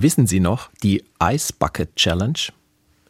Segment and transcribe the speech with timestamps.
[0.00, 2.38] Wissen Sie noch die Ice Bucket Challenge?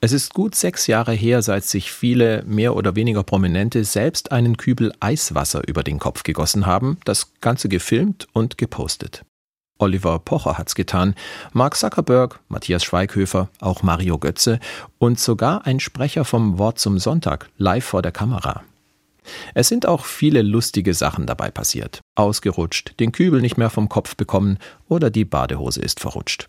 [0.00, 4.56] Es ist gut sechs Jahre her, seit sich viele mehr oder weniger Prominente selbst einen
[4.56, 9.22] Kübel Eiswasser über den Kopf gegossen haben, das Ganze gefilmt und gepostet.
[9.77, 11.14] Oliver Pocher hat's getan,
[11.53, 14.59] Mark Zuckerberg, Matthias Schweighöfer, auch Mario Götze
[14.97, 18.62] und sogar ein Sprecher vom Wort zum Sonntag live vor der Kamera.
[19.52, 22.00] Es sind auch viele lustige Sachen dabei passiert.
[22.14, 24.57] Ausgerutscht, den Kübel nicht mehr vom Kopf bekommen
[24.89, 26.48] oder die Badehose ist verrutscht.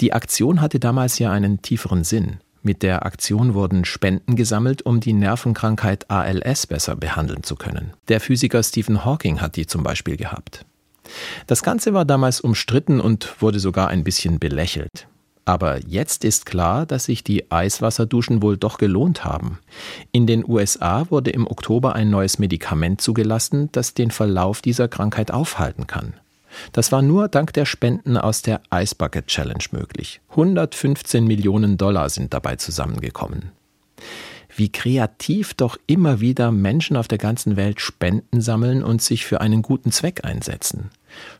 [0.00, 2.38] Die Aktion hatte damals ja einen tieferen Sinn.
[2.62, 7.92] Mit der Aktion wurden Spenden gesammelt, um die Nervenkrankheit ALS besser behandeln zu können.
[8.08, 10.66] Der Physiker Stephen Hawking hat die zum Beispiel gehabt.
[11.46, 15.06] Das Ganze war damals umstritten und wurde sogar ein bisschen belächelt.
[15.44, 19.60] Aber jetzt ist klar, dass sich die Eiswasserduschen wohl doch gelohnt haben.
[20.10, 25.30] In den USA wurde im Oktober ein neues Medikament zugelassen, das den Verlauf dieser Krankheit
[25.30, 26.14] aufhalten kann.
[26.72, 30.20] Das war nur dank der Spenden aus der Ice Bucket Challenge möglich.
[30.30, 33.52] 115 Millionen Dollar sind dabei zusammengekommen.
[34.54, 39.42] Wie kreativ doch immer wieder Menschen auf der ganzen Welt Spenden sammeln und sich für
[39.42, 40.90] einen guten Zweck einsetzen.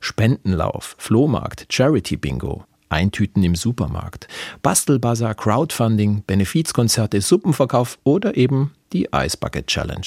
[0.00, 4.28] Spendenlauf, Flohmarkt, Charity Bingo, Eintüten im Supermarkt,
[4.62, 10.06] Bastelbazar, Crowdfunding, Benefizkonzerte, Suppenverkauf oder eben die Ice Bucket Challenge.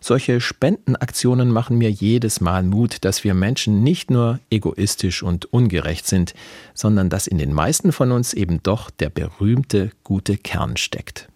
[0.00, 6.06] Solche Spendenaktionen machen mir jedes Mal Mut, dass wir Menschen nicht nur egoistisch und ungerecht
[6.06, 6.34] sind,
[6.74, 11.26] sondern dass in den meisten von uns eben doch der berühmte gute Kern steckt.